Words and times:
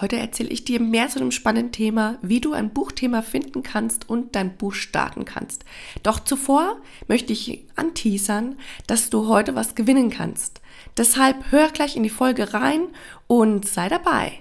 Heute 0.00 0.16
erzähle 0.16 0.50
ich 0.50 0.64
dir 0.64 0.80
mehr 0.80 1.08
zu 1.08 1.18
dem 1.18 1.32
spannenden 1.32 1.72
Thema, 1.72 2.18
wie 2.22 2.40
du 2.40 2.52
ein 2.52 2.70
Buchthema 2.70 3.20
finden 3.20 3.64
kannst 3.64 4.08
und 4.08 4.36
dein 4.36 4.56
Buch 4.56 4.74
starten 4.74 5.24
kannst. 5.24 5.64
Doch 6.04 6.20
zuvor 6.20 6.76
möchte 7.08 7.32
ich 7.32 7.66
anteasern, 7.74 8.56
dass 8.86 9.10
du 9.10 9.26
heute 9.26 9.56
was 9.56 9.74
gewinnen 9.74 10.10
kannst. 10.10 10.60
Deshalb 10.96 11.50
hör 11.50 11.70
gleich 11.70 11.96
in 11.96 12.04
die 12.04 12.10
Folge 12.10 12.54
rein 12.54 12.82
und 13.26 13.66
sei 13.66 13.88
dabei. 13.88 14.34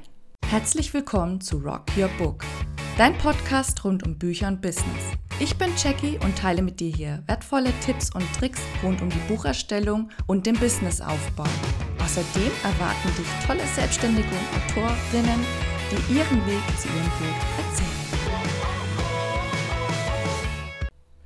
Herzlich 0.46 0.94
willkommen 0.94 1.42
zu 1.42 1.58
Rock 1.58 1.86
Your 1.98 2.10
Book, 2.20 2.44
dein 3.00 3.18
Podcast 3.18 3.84
rund 3.84 4.06
um 4.06 4.16
Bücher 4.20 4.50
und 4.50 4.62
Business. 4.62 5.14
Ich 5.40 5.58
bin 5.58 5.70
Jackie 5.76 6.20
und 6.24 6.38
teile 6.38 6.62
mit 6.62 6.80
dir 6.80 6.96
hier 6.96 7.24
wertvolle 7.26 7.74
Tipps 7.84 8.14
und 8.14 8.26
Tricks 8.34 8.62
rund 8.84 9.02
um 9.02 9.10
die 9.10 9.28
Bucherstellung 9.28 10.12
und 10.28 10.46
den 10.46 10.56
Businessaufbau. 10.56 11.46
Außerdem 12.08 12.52
erwarten 12.64 13.10
dich 13.18 13.28
tolle 13.46 13.68
Selbstständige 13.76 14.30
und 14.30 14.80
Autorinnen, 14.80 15.46
die 15.92 16.16
ihren 16.16 16.48
Weg 16.48 16.64
zu 16.80 16.88
ihrem 16.88 17.10
Buch 17.20 17.36
erzählen. 17.58 17.90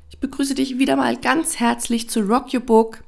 Ich 0.10 0.18
begrüße 0.18 0.56
dich 0.56 0.80
wieder 0.80 0.96
mal 0.96 1.18
ganz 1.18 1.60
herzlich 1.60 2.10
zu 2.10 2.22
Rock 2.22 2.52
Your 2.56 2.62
Book. 2.62 3.04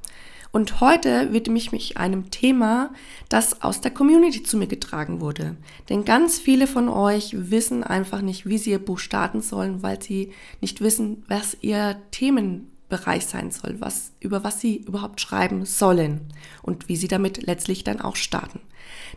Und 0.51 0.81
heute 0.81 1.33
widme 1.33 1.57
ich 1.57 1.71
mich 1.71 1.97
einem 1.97 2.29
Thema, 2.29 2.93
das 3.27 3.63
aus 3.63 3.81
der 3.81 3.89
Community 3.89 4.43
zu 4.43 4.55
mir 4.55 4.67
getragen 4.67 5.19
wurde. 5.19 5.55
Denn 5.89 6.05
ganz 6.05 6.37
viele 6.37 6.67
von 6.67 6.89
euch 6.89 7.31
wissen 7.33 7.83
einfach 7.83 8.21
nicht, 8.21 8.45
wie 8.45 8.59
sie 8.59 8.69
ihr 8.69 8.85
Buch 8.85 8.99
starten 8.99 9.41
sollen, 9.41 9.81
weil 9.81 9.99
sie 9.99 10.31
nicht 10.61 10.79
wissen, 10.81 11.25
was 11.27 11.57
ihr 11.61 11.99
Themen 12.11 12.72
Bereich 12.89 13.25
sein 13.25 13.51
soll, 13.51 13.77
was, 13.79 14.11
über 14.19 14.43
was 14.43 14.59
sie 14.59 14.77
überhaupt 14.77 15.19
schreiben 15.21 15.65
sollen 15.65 16.21
und 16.61 16.89
wie 16.89 16.95
sie 16.95 17.07
damit 17.07 17.45
letztlich 17.45 17.83
dann 17.83 18.01
auch 18.01 18.15
starten. 18.15 18.59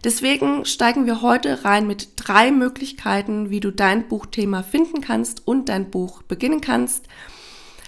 Deswegen 0.04 0.64
steigen 0.64 1.06
wir 1.06 1.22
heute 1.22 1.64
rein 1.64 1.86
mit 1.86 2.10
drei 2.16 2.50
Möglichkeiten, 2.50 3.50
wie 3.50 3.60
du 3.60 3.70
dein 3.70 4.08
Buchthema 4.08 4.62
finden 4.62 5.00
kannst 5.00 5.46
und 5.46 5.68
dein 5.68 5.90
Buch 5.90 6.22
beginnen 6.22 6.60
kannst. 6.60 7.06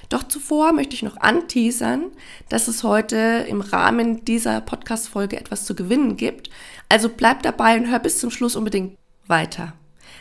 Doch 0.08 0.22
zuvor 0.22 0.72
möchte 0.72 0.94
ich 0.94 1.02
noch 1.02 1.18
anteasern, 1.18 2.06
dass 2.48 2.68
es 2.68 2.82
heute 2.82 3.46
im 3.48 3.60
Rahmen 3.60 4.24
dieser 4.24 4.60
Podcast-Folge 4.60 5.38
etwas 5.38 5.66
zu 5.66 5.74
gewinnen 5.74 6.16
gibt. 6.16 6.48
Also 6.88 7.10
bleib 7.10 7.42
dabei 7.42 7.76
und 7.76 7.90
hör 7.90 7.98
bis 7.98 8.18
zum 8.18 8.30
Schluss 8.30 8.56
unbedingt 8.56 8.96
weiter. 9.26 9.74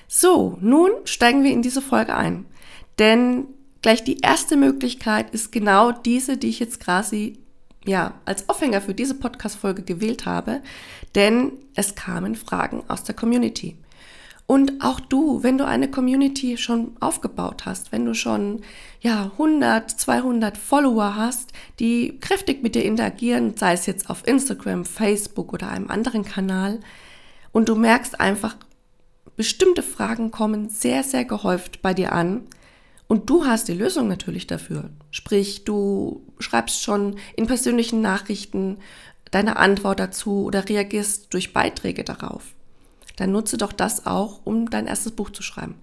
So, 0.09 0.57
nun 0.61 0.91
steigen 1.05 1.43
wir 1.43 1.51
in 1.51 1.61
diese 1.61 1.81
Folge 1.81 2.15
ein. 2.15 2.45
Denn 2.99 3.45
Gleich 3.81 4.03
die 4.03 4.19
erste 4.19 4.57
Möglichkeit 4.57 5.31
ist 5.31 5.51
genau 5.51 5.91
diese, 5.91 6.37
die 6.37 6.49
ich 6.49 6.59
jetzt 6.59 6.79
quasi 6.79 7.39
ja, 7.85 8.15
als 8.25 8.49
Aufhänger 8.49 8.81
für 8.81 8.93
diese 8.93 9.15
Podcast-Folge 9.15 9.81
gewählt 9.81 10.25
habe, 10.25 10.61
denn 11.15 11.53
es 11.73 11.95
kamen 11.95 12.35
Fragen 12.35 12.83
aus 12.87 13.03
der 13.03 13.15
Community. 13.15 13.77
Und 14.45 14.81
auch 14.81 15.01
du, 15.01 15.43
wenn 15.43 15.57
du 15.57 15.65
eine 15.65 15.89
Community 15.89 16.57
schon 16.57 16.95
aufgebaut 17.01 17.65
hast, 17.65 17.91
wenn 17.91 18.05
du 18.05 18.13
schon 18.13 18.61
ja 19.01 19.31
100, 19.33 19.91
200 19.91 20.57
Follower 20.57 21.15
hast, 21.15 21.51
die 21.79 22.17
kräftig 22.19 22.63
mit 22.63 22.75
dir 22.75 22.83
interagieren, 22.83 23.57
sei 23.57 23.73
es 23.73 23.85
jetzt 23.85 24.09
auf 24.09 24.25
Instagram, 24.25 24.85
Facebook 24.85 25.51
oder 25.53 25.69
einem 25.69 25.89
anderen 25.89 26.23
Kanal, 26.23 26.79
und 27.51 27.69
du 27.69 27.75
merkst 27.75 28.19
einfach, 28.19 28.55
bestimmte 29.35 29.81
Fragen 29.81 30.31
kommen 30.31 30.69
sehr, 30.69 31.03
sehr 31.03 31.25
gehäuft 31.25 31.81
bei 31.81 31.93
dir 31.93 32.13
an, 32.13 32.43
und 33.07 33.29
du 33.29 33.45
hast 33.45 33.67
die 33.67 33.73
Lösung 33.73 34.07
natürlich 34.07 34.47
dafür. 34.47 34.89
Sprich, 35.11 35.63
du 35.63 36.21
schreibst 36.39 36.83
schon 36.83 37.17
in 37.35 37.47
persönlichen 37.47 38.01
Nachrichten 38.01 38.77
deine 39.31 39.57
Antwort 39.57 39.99
dazu 39.99 40.43
oder 40.43 40.67
reagierst 40.67 41.33
durch 41.33 41.53
Beiträge 41.53 42.03
darauf. 42.03 42.53
Dann 43.15 43.31
nutze 43.31 43.57
doch 43.57 43.73
das 43.73 44.05
auch, 44.05 44.41
um 44.45 44.69
dein 44.69 44.87
erstes 44.87 45.13
Buch 45.13 45.29
zu 45.31 45.41
schreiben. 45.41 45.75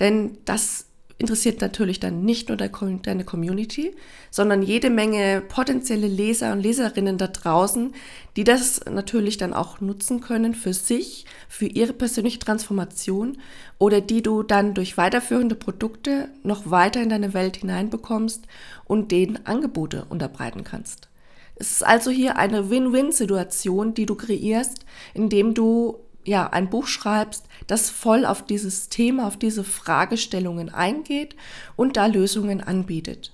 Denn 0.00 0.38
das 0.44 0.86
interessiert 1.22 1.60
natürlich 1.60 2.00
dann 2.00 2.24
nicht 2.24 2.48
nur 2.48 2.58
deine 2.58 3.24
Community, 3.24 3.94
sondern 4.30 4.62
jede 4.62 4.90
Menge 4.90 5.40
potenzielle 5.40 6.06
Leser 6.06 6.52
und 6.52 6.60
Leserinnen 6.60 7.16
da 7.16 7.28
draußen, 7.28 7.94
die 8.36 8.44
das 8.44 8.80
natürlich 8.84 9.38
dann 9.38 9.54
auch 9.54 9.80
nutzen 9.80 10.20
können 10.20 10.54
für 10.54 10.74
sich, 10.74 11.24
für 11.48 11.66
ihre 11.66 11.94
persönliche 11.94 12.40
Transformation 12.40 13.38
oder 13.78 14.00
die 14.00 14.22
du 14.22 14.42
dann 14.42 14.74
durch 14.74 14.98
weiterführende 14.98 15.54
Produkte 15.54 16.28
noch 16.42 16.70
weiter 16.70 17.00
in 17.00 17.08
deine 17.08 17.32
Welt 17.32 17.56
hineinbekommst 17.56 18.44
und 18.84 19.10
denen 19.10 19.46
Angebote 19.46 20.04
unterbreiten 20.10 20.64
kannst. 20.64 21.08
Es 21.54 21.70
ist 21.70 21.86
also 21.86 22.10
hier 22.10 22.36
eine 22.36 22.70
Win-Win-Situation, 22.70 23.94
die 23.94 24.06
du 24.06 24.16
kreierst, 24.16 24.84
indem 25.14 25.54
du 25.54 25.98
ja, 26.24 26.48
ein 26.48 26.70
Buch 26.70 26.86
schreibst, 26.86 27.46
das 27.66 27.90
voll 27.90 28.24
auf 28.24 28.44
dieses 28.44 28.88
Thema, 28.88 29.26
auf 29.26 29.36
diese 29.36 29.64
Fragestellungen 29.64 30.68
eingeht 30.68 31.36
und 31.76 31.96
da 31.96 32.06
Lösungen 32.06 32.60
anbietet. 32.60 33.32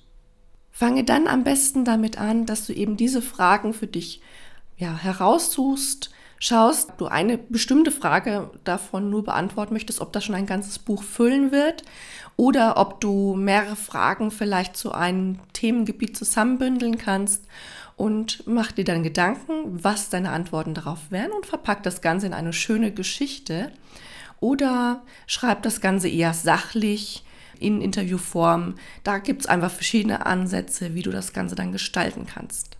Fange 0.71 1.05
dann 1.05 1.27
am 1.27 1.45
besten 1.45 1.85
damit 1.85 2.19
an, 2.19 2.47
dass 2.47 2.67
du 2.67 2.73
eben 2.73 2.97
diese 2.97 3.21
Fragen 3.21 3.75
für 3.75 3.89
dich 3.89 4.21
ja, 4.77 4.97
heraussuchst, 4.97 6.11
schaust, 6.39 6.91
ob 6.91 6.99
du 6.99 7.07
eine 7.07 7.37
bestimmte 7.37 7.91
Frage 7.91 8.51
davon 8.65 9.11
nur 9.11 9.25
beantworten 9.25 9.75
möchtest, 9.75 10.01
ob 10.01 10.13
das 10.13 10.25
schon 10.25 10.37
ein 10.37 10.47
ganzes 10.47 10.79
Buch 10.79 11.03
füllen 11.03 11.51
wird 11.51 11.83
oder 12.37 12.77
ob 12.77 13.01
du 13.01 13.35
mehrere 13.35 13.77
Fragen 13.77 14.31
vielleicht 14.31 14.77
zu 14.77 14.93
einem 14.93 15.41
Themengebiet 15.53 16.17
zusammenbündeln 16.17 16.97
kannst 16.97 17.45
und 17.99 18.45
mach 18.47 18.71
dir 18.71 18.85
dann 18.85 19.03
Gedanken, 19.03 19.83
was 19.83 20.09
deine 20.09 20.31
Antworten 20.31 20.73
darauf 20.73 21.11
wären 21.11 21.33
und 21.33 21.47
verpack 21.47 21.83
das 21.83 22.01
Ganze 22.01 22.27
in 22.27 22.33
eine 22.33 22.53
schöne 22.53 22.93
Geschichte 22.93 23.73
oder 24.41 25.03
schreib 25.27 25.65
das 25.65 25.81
Ganze 25.81 26.09
eher 26.09 26.33
sachlich 26.33 27.25
in 27.59 27.83
Interviewform. 27.83 28.77
Da 29.03 29.19
gibt 29.19 29.43
es 29.43 29.47
einfach 29.49 29.73
verschiedene 29.73 30.27
Ansätze, 30.27 30.95
wie 30.95 31.03
du 31.03 31.11
das 31.11 31.33
Ganze 31.33 31.57
dann 31.57 31.73
gestalten 31.73 32.25
kannst. 32.25 32.77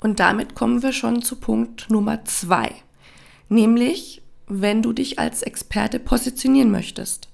Und 0.00 0.20
damit 0.20 0.54
kommen 0.54 0.84
wir 0.84 0.92
schon 0.92 1.20
zu 1.20 1.34
Punkt 1.36 1.90
Nummer 1.90 2.24
zwei, 2.24 2.70
nämlich 3.48 4.22
wenn 4.46 4.82
du 4.82 4.92
dich 4.92 5.18
als 5.18 5.42
Experte 5.42 5.98
positionieren 5.98 6.70
möchtest 6.70 7.28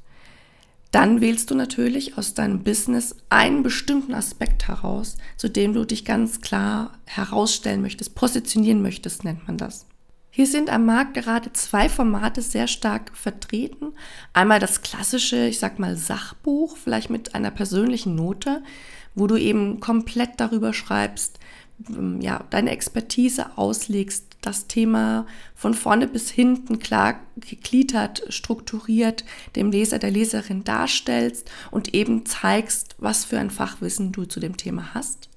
dann 0.91 1.21
wählst 1.21 1.51
du 1.51 1.55
natürlich 1.55 2.19
aus 2.19 2.35
deinem 2.35 2.63
Business 2.63 3.15
einen 3.29 3.63
bestimmten 3.63 4.15
Aspekt 4.15 4.69
heraus, 4.69 5.17
zu 5.37 5.49
dem 5.49 5.73
du 5.73 5.85
dich 5.85 6.05
ganz 6.05 6.41
klar 6.41 6.99
herausstellen 7.07 7.81
möchtest, 7.81 8.15
positionieren 8.15 8.83
möchtest, 8.83 9.25
nennt 9.25 9.47
man 9.47 9.57
das. 9.57 9.87
Hier 10.33 10.47
sind 10.47 10.71
am 10.71 10.87
Markt 10.87 11.15
gerade 11.15 11.53
zwei 11.53 11.89
Formate 11.89 12.41
sehr 12.41 12.69
stark 12.69 13.11
vertreten. 13.17 13.93
Einmal 14.33 14.61
das 14.61 14.81
klassische, 14.81 15.47
ich 15.47 15.59
sag 15.59 15.81
mal, 15.81 15.97
Sachbuch, 15.97 16.77
vielleicht 16.77 17.11
mit 17.11 17.35
einer 17.35 17.51
persönlichen 17.51 18.15
Note, 18.15 18.63
wo 19.17 19.27
du 19.27 19.37
eben 19.37 19.81
komplett 19.81 20.39
darüber 20.39 20.73
schreibst, 20.73 21.40
ja, 22.21 22.45
deine 22.51 22.71
Expertise 22.71 23.57
auslegst, 23.57 24.27
das 24.41 24.67
Thema 24.67 25.27
von 25.55 25.75
vorne 25.75 26.07
bis 26.07 26.31
hinten 26.31 26.79
klar 26.79 27.21
gegliedert, 27.37 28.23
strukturiert 28.29 29.25
dem 29.57 29.71
Leser, 29.71 29.99
der 29.99 30.11
Leserin 30.11 30.65
darstellst 30.65 31.51
und 31.71 31.95
eben 31.95 32.25
zeigst, 32.25 32.97
was 32.99 33.25
für 33.25 33.39
ein 33.39 33.51
Fachwissen 33.51 34.13
du 34.13 34.25
zu 34.25 34.41
dem 34.41 34.57
Thema 34.57 34.95
hast. 34.95 35.29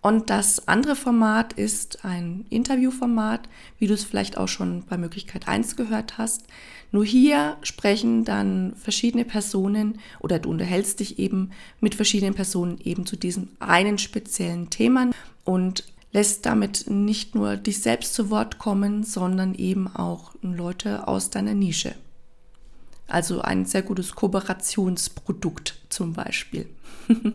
Und 0.00 0.30
das 0.30 0.68
andere 0.68 0.94
Format 0.94 1.54
ist 1.54 2.04
ein 2.04 2.46
Interviewformat, 2.48 3.48
wie 3.78 3.88
du 3.88 3.94
es 3.94 4.04
vielleicht 4.04 4.36
auch 4.36 4.46
schon 4.46 4.84
bei 4.88 4.96
Möglichkeit 4.96 5.48
1 5.48 5.74
gehört 5.74 6.16
hast. 6.16 6.44
Nur 6.92 7.04
hier 7.04 7.56
sprechen 7.62 8.24
dann 8.24 8.74
verschiedene 8.76 9.24
Personen 9.24 9.98
oder 10.20 10.38
du 10.38 10.50
unterhältst 10.50 11.00
dich 11.00 11.18
eben 11.18 11.50
mit 11.80 11.94
verschiedenen 11.94 12.34
Personen 12.34 12.78
eben 12.82 13.06
zu 13.06 13.16
diesem 13.16 13.48
einen 13.58 13.98
speziellen 13.98 14.70
Thema 14.70 15.10
und 15.44 15.84
lässt 16.12 16.46
damit 16.46 16.88
nicht 16.88 17.34
nur 17.34 17.56
dich 17.56 17.82
selbst 17.82 18.14
zu 18.14 18.30
Wort 18.30 18.58
kommen, 18.58 19.02
sondern 19.02 19.54
eben 19.54 19.88
auch 19.88 20.32
Leute 20.40 21.08
aus 21.08 21.30
deiner 21.30 21.54
Nische. 21.54 21.94
Also 23.08 23.40
ein 23.40 23.66
sehr 23.66 23.82
gutes 23.82 24.14
Kooperationsprodukt 24.14 25.78
zum 25.90 26.12
Beispiel. 26.14 26.68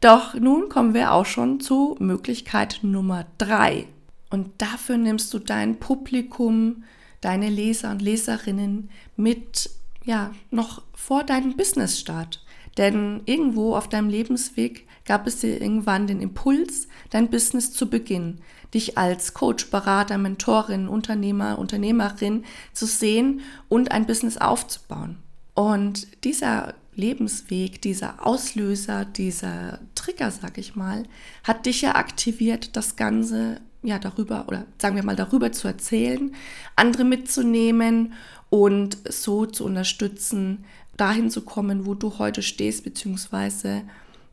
Doch 0.00 0.34
nun 0.34 0.68
kommen 0.68 0.94
wir 0.94 1.12
auch 1.12 1.26
schon 1.26 1.60
zu 1.60 1.96
Möglichkeit 2.00 2.80
Nummer 2.82 3.26
drei. 3.38 3.86
Und 4.30 4.50
dafür 4.58 4.96
nimmst 4.96 5.32
du 5.32 5.38
dein 5.38 5.78
Publikum, 5.78 6.82
deine 7.22 7.48
Leser 7.48 7.90
und 7.90 8.02
Leserinnen 8.02 8.90
mit, 9.16 9.70
ja, 10.04 10.34
noch 10.50 10.82
vor 10.94 11.24
deinem 11.24 11.56
Business-Start. 11.56 12.44
Denn 12.76 13.22
irgendwo 13.24 13.74
auf 13.74 13.88
deinem 13.88 14.08
Lebensweg 14.08 14.86
gab 15.06 15.26
es 15.26 15.40
dir 15.40 15.60
irgendwann 15.60 16.06
den 16.06 16.20
Impuls, 16.20 16.88
dein 17.10 17.30
Business 17.30 17.72
zu 17.72 17.88
beginnen, 17.88 18.40
dich 18.74 18.96
als 18.96 19.34
Coach, 19.34 19.70
Berater, 19.70 20.18
Mentorin, 20.18 20.88
Unternehmer, 20.88 21.58
Unternehmerin 21.58 22.44
zu 22.72 22.86
sehen 22.86 23.40
und 23.68 23.90
ein 23.90 24.06
Business 24.06 24.38
aufzubauen. 24.38 25.18
Und 25.54 26.24
dieser 26.24 26.74
Lebensweg, 26.94 27.82
dieser 27.82 28.26
Auslöser, 28.26 29.04
dieser 29.04 29.80
Trigger, 29.94 30.30
sag 30.30 30.58
ich 30.58 30.76
mal, 30.76 31.04
hat 31.44 31.66
dich 31.66 31.82
ja 31.82 31.94
aktiviert, 31.94 32.76
das 32.76 32.96
Ganze 32.96 33.60
ja, 33.82 33.98
darüber 33.98 34.46
oder 34.48 34.66
sagen 34.80 34.96
wir 34.96 35.04
mal 35.04 35.16
darüber 35.16 35.52
zu 35.52 35.68
erzählen, 35.68 36.34
andere 36.76 37.04
mitzunehmen 37.04 38.12
und 38.50 38.98
so 39.08 39.46
zu 39.46 39.64
unterstützen, 39.64 40.64
dahin 40.96 41.30
zu 41.30 41.42
kommen, 41.42 41.86
wo 41.86 41.94
du 41.94 42.18
heute 42.18 42.42
stehst, 42.42 42.84
beziehungsweise 42.84 43.82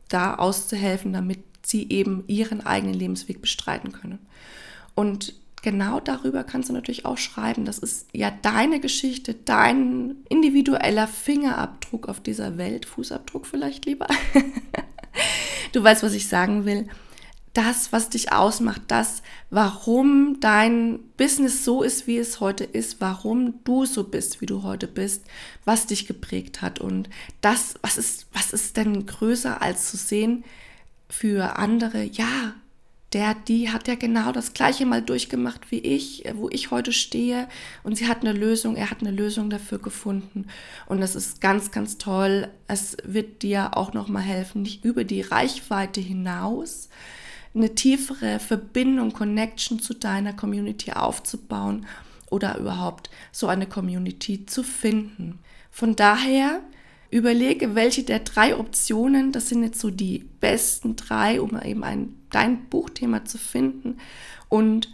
da 0.08 0.34
auszuhelfen, 0.34 1.12
damit 1.12 1.40
sie 1.62 1.88
eben 1.88 2.24
ihren 2.26 2.64
eigenen 2.64 2.94
Lebensweg 2.94 3.40
bestreiten 3.40 3.92
können. 3.92 4.18
Und 4.94 5.34
genau 5.62 6.00
darüber 6.00 6.44
kannst 6.44 6.68
du 6.68 6.72
natürlich 6.72 7.04
auch 7.06 7.18
schreiben. 7.18 7.64
Das 7.64 7.78
ist 7.78 8.08
ja 8.12 8.30
deine 8.30 8.80
Geschichte, 8.80 9.34
dein 9.34 10.16
individueller 10.28 11.06
Fingerabdruck 11.06 12.08
auf 12.08 12.20
dieser 12.20 12.56
Welt, 12.58 12.86
Fußabdruck 12.86 13.46
vielleicht 13.46 13.86
lieber. 13.86 14.06
du 15.72 15.82
weißt, 15.82 16.02
was 16.02 16.14
ich 16.14 16.28
sagen 16.28 16.64
will. 16.64 16.88
Das, 17.52 17.92
was 17.92 18.10
dich 18.10 18.32
ausmacht, 18.32 18.82
das, 18.86 19.22
warum 19.50 20.38
dein 20.40 21.00
Business 21.16 21.64
so 21.64 21.82
ist, 21.82 22.06
wie 22.06 22.18
es 22.18 22.38
heute 22.38 22.62
ist, 22.62 23.00
warum 23.00 23.62
du 23.64 23.86
so 23.86 24.04
bist, 24.04 24.40
wie 24.40 24.46
du 24.46 24.62
heute 24.62 24.86
bist, 24.86 25.24
was 25.64 25.86
dich 25.86 26.06
geprägt 26.06 26.62
hat. 26.62 26.78
Und 26.78 27.10
das, 27.40 27.74
was 27.82 27.98
ist, 27.98 28.26
was 28.32 28.52
ist 28.52 28.76
denn 28.76 29.04
größer 29.04 29.60
als 29.60 29.90
zu 29.90 29.96
sehen 29.96 30.44
für 31.08 31.56
andere, 31.56 32.04
ja, 32.04 32.54
der, 33.12 33.34
die 33.34 33.70
hat 33.70 33.88
ja 33.88 33.96
genau 33.96 34.30
das 34.30 34.52
gleiche 34.52 34.86
mal 34.86 35.02
durchgemacht 35.02 35.72
wie 35.72 35.80
ich, 35.80 36.24
wo 36.34 36.48
ich 36.48 36.70
heute 36.70 36.92
stehe. 36.92 37.48
Und 37.82 37.96
sie 37.96 38.06
hat 38.06 38.20
eine 38.20 38.32
Lösung, 38.32 38.76
er 38.76 38.90
hat 38.90 39.00
eine 39.00 39.10
Lösung 39.10 39.50
dafür 39.50 39.78
gefunden. 39.78 40.46
Und 40.86 41.00
das 41.00 41.16
ist 41.16 41.40
ganz, 41.40 41.72
ganz 41.72 41.98
toll. 41.98 42.48
Es 42.68 42.96
wird 43.02 43.42
dir 43.42 43.76
auch 43.76 43.92
nochmal 43.92 44.22
helfen, 44.22 44.62
nicht 44.62 44.84
über 44.84 45.02
die 45.02 45.22
Reichweite 45.22 46.00
hinaus 46.00 46.88
eine 47.54 47.74
tiefere 47.74 48.38
Verbindung, 48.38 49.12
Connection 49.12 49.80
zu 49.80 49.94
deiner 49.94 50.32
Community 50.32 50.92
aufzubauen 50.92 51.86
oder 52.30 52.58
überhaupt 52.58 53.10
so 53.32 53.48
eine 53.48 53.66
Community 53.66 54.46
zu 54.46 54.62
finden. 54.62 55.40
Von 55.70 55.96
daher 55.96 56.60
überlege, 57.10 57.74
welche 57.74 58.04
der 58.04 58.20
drei 58.20 58.56
Optionen, 58.56 59.32
das 59.32 59.48
sind 59.48 59.64
jetzt 59.64 59.80
so 59.80 59.90
die 59.90 60.28
besten 60.40 60.96
drei, 60.96 61.40
um 61.40 61.60
eben 61.60 61.82
ein, 61.82 62.14
dein 62.30 62.66
Buchthema 62.66 63.24
zu 63.24 63.38
finden 63.38 63.98
und 64.48 64.92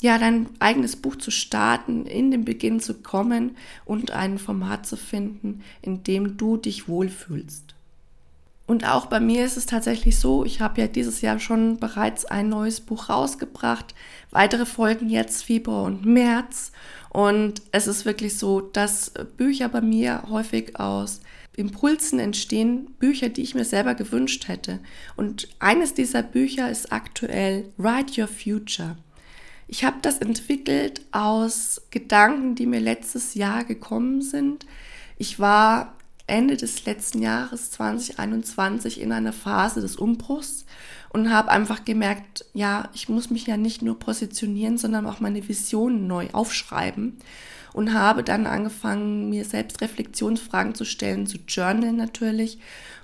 ja, 0.00 0.16
dein 0.16 0.48
eigenes 0.60 0.94
Buch 0.94 1.16
zu 1.16 1.32
starten, 1.32 2.06
in 2.06 2.30
den 2.30 2.44
Beginn 2.44 2.78
zu 2.78 2.94
kommen 2.94 3.56
und 3.84 4.12
ein 4.12 4.38
Format 4.38 4.86
zu 4.86 4.96
finden, 4.96 5.62
in 5.82 6.04
dem 6.04 6.36
du 6.36 6.56
dich 6.56 6.88
wohlfühlst. 6.88 7.74
Und 8.68 8.86
auch 8.86 9.06
bei 9.06 9.18
mir 9.18 9.46
ist 9.46 9.56
es 9.56 9.64
tatsächlich 9.64 10.18
so, 10.18 10.44
ich 10.44 10.60
habe 10.60 10.82
ja 10.82 10.88
dieses 10.88 11.22
Jahr 11.22 11.38
schon 11.38 11.78
bereits 11.78 12.26
ein 12.26 12.50
neues 12.50 12.82
Buch 12.82 13.08
rausgebracht, 13.08 13.94
weitere 14.30 14.66
Folgen 14.66 15.08
jetzt 15.08 15.42
Februar 15.42 15.84
und 15.84 16.04
März. 16.04 16.70
Und 17.08 17.62
es 17.72 17.86
ist 17.86 18.04
wirklich 18.04 18.36
so, 18.36 18.60
dass 18.60 19.12
Bücher 19.38 19.70
bei 19.70 19.80
mir 19.80 20.24
häufig 20.28 20.78
aus 20.78 21.22
Impulsen 21.56 22.18
entstehen 22.18 22.94
Bücher, 22.98 23.30
die 23.30 23.40
ich 23.40 23.54
mir 23.54 23.64
selber 23.64 23.94
gewünscht 23.94 24.48
hätte. 24.48 24.80
Und 25.16 25.48
eines 25.60 25.94
dieser 25.94 26.22
Bücher 26.22 26.70
ist 26.70 26.92
aktuell 26.92 27.72
Write 27.78 28.20
Your 28.20 28.28
Future. 28.28 28.98
Ich 29.66 29.82
habe 29.82 29.96
das 30.02 30.18
entwickelt 30.18 31.00
aus 31.10 31.80
Gedanken, 31.90 32.54
die 32.54 32.66
mir 32.66 32.80
letztes 32.80 33.32
Jahr 33.32 33.64
gekommen 33.64 34.20
sind. 34.20 34.66
Ich 35.16 35.40
war 35.40 35.94
Ende 36.28 36.56
des 36.56 36.84
letzten 36.84 37.22
Jahres 37.22 37.70
2021 37.72 39.00
in 39.00 39.12
einer 39.12 39.32
Phase 39.32 39.80
des 39.80 39.96
Umbruchs 39.96 40.66
und 41.10 41.32
habe 41.32 41.50
einfach 41.50 41.84
gemerkt, 41.84 42.44
ja, 42.54 42.88
ich 42.94 43.08
muss 43.08 43.30
mich 43.30 43.46
ja 43.46 43.56
nicht 43.56 43.82
nur 43.82 43.98
positionieren, 43.98 44.78
sondern 44.78 45.06
auch 45.06 45.20
meine 45.20 45.48
Visionen 45.48 46.06
neu 46.06 46.28
aufschreiben 46.32 47.18
und 47.72 47.94
habe 47.94 48.22
dann 48.22 48.46
angefangen, 48.46 49.30
mir 49.30 49.44
selbst 49.44 49.80
Reflexionsfragen 49.80 50.74
zu 50.74 50.84
stellen, 50.84 51.26
zu 51.26 51.38
journalen 51.48 51.96
natürlich 51.96 52.58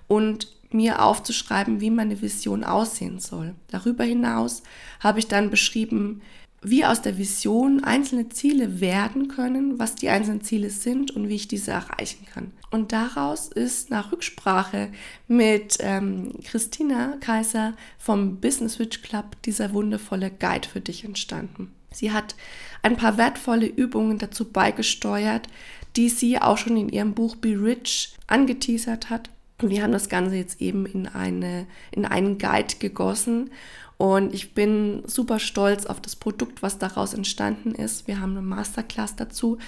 und 0.06 0.48
mir 0.70 1.02
aufzuschreiben, 1.02 1.80
wie 1.80 1.90
meine 1.90 2.20
Vision 2.20 2.64
aussehen 2.64 3.20
soll. 3.20 3.54
Darüber 3.68 4.04
hinaus 4.04 4.62
habe 5.00 5.20
ich 5.20 5.28
dann 5.28 5.50
beschrieben, 5.50 6.20
wie 6.64 6.84
aus 6.84 7.02
der 7.02 7.18
Vision 7.18 7.84
einzelne 7.84 8.30
Ziele 8.30 8.80
werden 8.80 9.28
können, 9.28 9.78
was 9.78 9.94
die 9.94 10.08
einzelnen 10.08 10.42
Ziele 10.42 10.70
sind 10.70 11.10
und 11.10 11.28
wie 11.28 11.34
ich 11.36 11.46
diese 11.46 11.72
erreichen 11.72 12.26
kann. 12.32 12.52
Und 12.70 12.92
daraus 12.92 13.48
ist 13.48 13.90
nach 13.90 14.10
Rücksprache 14.10 14.88
mit 15.28 15.76
ähm, 15.80 16.32
Christina 16.42 17.18
Kaiser 17.20 17.74
vom 17.98 18.40
Business 18.40 18.74
Switch 18.74 19.02
Club 19.02 19.36
dieser 19.44 19.72
wundervolle 19.72 20.30
Guide 20.30 20.66
für 20.66 20.80
dich 20.80 21.04
entstanden. 21.04 21.70
Sie 21.92 22.10
hat 22.10 22.34
ein 22.82 22.96
paar 22.96 23.18
wertvolle 23.18 23.66
Übungen 23.66 24.18
dazu 24.18 24.50
beigesteuert, 24.50 25.48
die 25.96 26.08
sie 26.08 26.38
auch 26.40 26.58
schon 26.58 26.76
in 26.76 26.88
ihrem 26.88 27.14
Buch 27.14 27.36
Be 27.36 27.50
Rich 27.50 28.14
angeteasert 28.26 29.10
hat. 29.10 29.30
Und 29.62 29.70
wir 29.70 29.82
haben 29.82 29.92
das 29.92 30.08
Ganze 30.08 30.34
jetzt 30.34 30.60
eben 30.60 30.84
in, 30.86 31.06
eine, 31.06 31.66
in 31.92 32.04
einen 32.04 32.38
Guide 32.38 32.74
gegossen. 32.80 33.50
Und 33.96 34.34
ich 34.34 34.54
bin 34.54 35.02
super 35.06 35.38
stolz 35.38 35.86
auf 35.86 36.00
das 36.00 36.16
Produkt, 36.16 36.62
was 36.62 36.78
daraus 36.78 37.14
entstanden 37.14 37.74
ist. 37.74 38.08
Wir 38.08 38.20
haben 38.20 38.32
eine 38.32 38.42
Masterclass 38.42 39.16
dazu, 39.16 39.58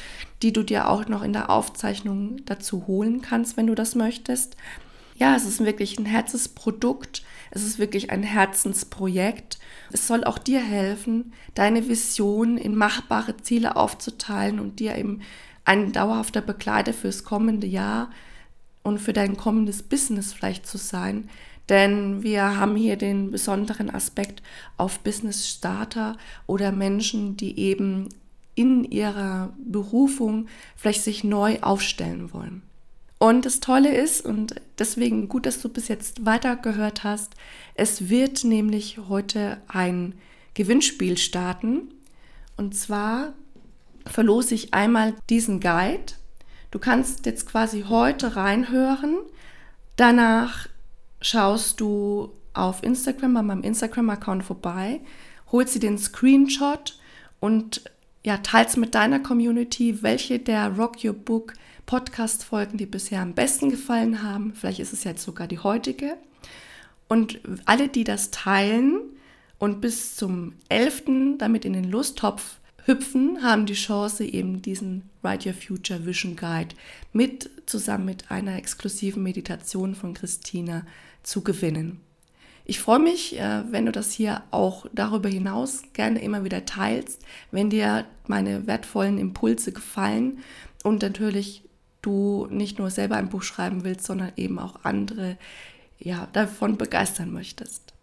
die 0.42 0.52
du 0.52 0.62
dir 0.62 0.88
auch 0.88 1.06
noch 1.06 1.22
in 1.22 1.32
der 1.32 1.48
Aufzeichnung 1.48 2.44
dazu 2.44 2.86
holen 2.86 3.22
kannst, 3.22 3.56
wenn 3.56 3.68
du 3.68 3.74
das 3.74 3.94
möchtest. 3.94 4.56
Ja, 5.16 5.34
es 5.34 5.46
ist 5.46 5.64
wirklich 5.64 5.98
ein 5.98 6.06
Herzensprodukt. 6.06 7.22
Es 7.50 7.62
ist 7.62 7.78
wirklich 7.78 8.10
ein 8.10 8.22
Herzensprojekt. 8.22 9.58
Es 9.92 10.06
soll 10.06 10.24
auch 10.24 10.38
dir 10.38 10.60
helfen, 10.60 11.32
deine 11.54 11.88
Vision 11.88 12.58
in 12.58 12.74
machbare 12.74 13.36
Ziele 13.38 13.76
aufzuteilen 13.76 14.58
und 14.60 14.80
dir 14.80 14.96
eben 14.96 15.22
ein 15.64 15.92
dauerhafter 15.92 16.42
Begleiter 16.42 16.92
fürs 16.92 17.24
kommende 17.24 17.66
Jahr 17.66 18.10
und 18.82 18.98
für 18.98 19.12
dein 19.12 19.36
kommendes 19.36 19.82
Business 19.82 20.32
vielleicht 20.32 20.66
zu 20.66 20.78
sein. 20.78 21.28
Denn 21.68 22.22
wir 22.22 22.56
haben 22.58 22.76
hier 22.76 22.96
den 22.96 23.30
besonderen 23.30 23.90
Aspekt 23.90 24.42
auf 24.76 25.00
Business 25.00 25.48
Starter 25.48 26.16
oder 26.46 26.70
Menschen, 26.72 27.36
die 27.36 27.58
eben 27.58 28.08
in 28.54 28.84
ihrer 28.84 29.52
Berufung 29.58 30.46
vielleicht 30.76 31.02
sich 31.02 31.24
neu 31.24 31.58
aufstellen 31.60 32.32
wollen. 32.32 32.62
Und 33.18 33.46
das 33.46 33.60
Tolle 33.60 33.94
ist, 33.94 34.24
und 34.24 34.56
deswegen 34.78 35.28
gut, 35.28 35.46
dass 35.46 35.60
du 35.60 35.68
bis 35.68 35.88
jetzt 35.88 36.26
weitergehört 36.26 37.02
hast, 37.02 37.34
es 37.74 38.08
wird 38.08 38.44
nämlich 38.44 38.98
heute 39.08 39.58
ein 39.68 40.14
Gewinnspiel 40.54 41.16
starten. 41.16 41.92
Und 42.56 42.74
zwar 42.74 43.32
verlose 44.06 44.54
ich 44.54 44.74
einmal 44.74 45.14
diesen 45.30 45.60
Guide. 45.60 46.14
Du 46.70 46.78
kannst 46.78 47.26
jetzt 47.26 47.46
quasi 47.46 47.84
heute 47.88 48.36
reinhören. 48.36 49.16
Danach 49.96 50.68
schaust 51.20 51.80
du 51.80 52.32
auf 52.52 52.82
Instagram 52.82 53.34
bei 53.34 53.42
meinem 53.42 53.62
Instagram-Account 53.62 54.44
vorbei, 54.44 55.00
holst 55.52 55.74
dir 55.74 55.80
den 55.80 55.98
Screenshot 55.98 56.98
und 57.40 57.82
ja, 58.24 58.38
teilst 58.38 58.76
mit 58.76 58.94
deiner 58.94 59.20
Community, 59.20 60.02
welche 60.02 60.38
der 60.38 60.76
Rock 60.76 61.04
Your 61.04 61.12
Book 61.12 61.52
Podcast-Folgen 61.86 62.76
dir 62.76 62.90
bisher 62.90 63.20
am 63.20 63.34
besten 63.34 63.70
gefallen 63.70 64.22
haben. 64.22 64.52
Vielleicht 64.54 64.80
ist 64.80 64.92
es 64.92 65.04
jetzt 65.04 65.22
sogar 65.22 65.46
die 65.46 65.60
heutige. 65.60 66.16
Und 67.08 67.40
alle, 67.64 67.88
die 67.88 68.02
das 68.02 68.32
teilen 68.32 69.00
und 69.58 69.80
bis 69.80 70.16
zum 70.16 70.54
11. 70.68 71.38
damit 71.38 71.64
in 71.64 71.72
den 71.72 71.88
Lusttopf 71.88 72.56
hüpfen, 72.86 73.42
haben 73.42 73.66
die 73.66 73.74
Chance, 73.74 74.24
eben 74.24 74.62
diesen 74.62 75.10
Write 75.22 75.48
Your 75.48 75.54
Future 75.54 76.06
Vision 76.06 76.36
Guide 76.36 76.74
mit 77.12 77.50
zusammen 77.66 78.04
mit 78.04 78.30
einer 78.30 78.56
exklusiven 78.56 79.22
Meditation 79.22 79.94
von 79.94 80.14
Christina 80.14 80.86
zu 81.22 81.42
gewinnen. 81.42 82.00
Ich 82.64 82.80
freue 82.80 82.98
mich, 82.98 83.38
äh, 83.38 83.62
wenn 83.70 83.86
du 83.86 83.92
das 83.92 84.12
hier 84.12 84.42
auch 84.50 84.86
darüber 84.92 85.28
hinaus 85.28 85.82
gerne 85.92 86.20
immer 86.20 86.44
wieder 86.44 86.64
teilst, 86.64 87.22
wenn 87.50 87.70
dir 87.70 88.06
meine 88.26 88.66
wertvollen 88.66 89.18
Impulse 89.18 89.72
gefallen 89.72 90.38
und 90.82 91.02
natürlich 91.02 91.62
du 92.02 92.46
nicht 92.50 92.78
nur 92.78 92.90
selber 92.90 93.16
ein 93.16 93.28
Buch 93.28 93.42
schreiben 93.42 93.84
willst, 93.84 94.06
sondern 94.06 94.32
eben 94.36 94.58
auch 94.58 94.84
andere 94.84 95.36
ja, 95.98 96.28
davon 96.32 96.76
begeistern 96.76 97.32
möchtest. 97.32 97.94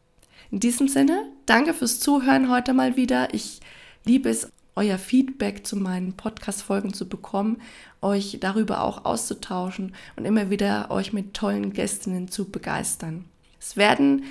In 0.52 0.60
diesem 0.60 0.88
Sinne, 0.88 1.26
danke 1.46 1.74
fürs 1.74 2.00
Zuhören 2.00 2.50
heute 2.50 2.74
mal 2.74 2.96
wieder. 2.96 3.34
Ich 3.34 3.60
liebe 4.06 4.30
es, 4.30 4.50
euer 4.76 4.98
Feedback 4.98 5.66
zu 5.66 5.76
meinen 5.78 6.14
Podcast-Folgen 6.14 6.94
zu 6.94 7.08
bekommen, 7.08 7.62
euch 8.02 8.38
darüber 8.40 8.84
auch 8.84 9.06
auszutauschen 9.06 9.94
und 10.16 10.26
immer 10.26 10.50
wieder 10.50 10.92
euch 10.92 11.14
mit 11.14 11.34
tollen 11.34 11.74
Gästinnen 11.74 12.28
zu 12.30 12.50
begeistern. 12.50 13.26
Es 13.60 13.78
werden 13.78 14.24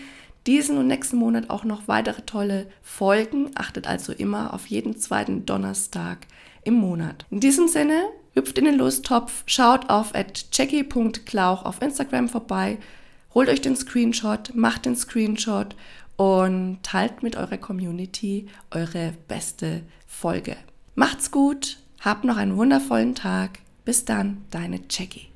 diesen 0.47 0.79
und 0.79 0.89
nächsten 0.89 1.17
Monat 1.17 1.51
auch 1.51 1.65
noch 1.65 1.89
weitere 1.89 2.23
tolle 2.23 2.67
Folgen. 2.83 3.51
Achtet 3.55 3.87
also 3.87 4.13
immer 4.13 4.53
auf 4.55 4.67
jeden 4.67 4.97
zweiten 4.99 5.47
Donnerstag 5.47 6.27
im 6.65 6.75
Monat. 6.75 7.27
In 7.31 7.41
diesem 7.41 7.69
Sinne, 7.69 8.03
hüpft 8.35 8.59
in 8.59 8.65
den 8.65 8.79
Lusttopf, 8.79 9.45
schaut 9.47 9.91
auf 9.91 10.13
jackie.klauch 10.53 11.65
auf 11.65 11.81
Instagram 11.83 12.29
vorbei, 12.29 12.79
holt 13.35 13.49
euch 13.49 13.61
den 13.61 13.77
Screenshot, 13.77 14.55
macht 14.55 14.85
den 14.85 14.97
Screenshot 14.97 15.77
und 16.17 16.79
teilt 16.83 17.23
mit 17.23 17.37
eurer 17.37 17.59
Community 17.59 18.47
eure 18.71 19.15
beste 19.29 19.83
Folge. 20.13 20.57
Macht's 20.95 21.31
gut, 21.31 21.79
habt 22.01 22.25
noch 22.25 22.37
einen 22.37 22.57
wundervollen 22.57 23.15
Tag. 23.15 23.59
Bis 23.85 24.05
dann, 24.05 24.45
deine 24.51 24.81
Jackie. 24.89 25.29